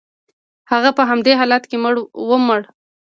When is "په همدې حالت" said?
0.97-1.63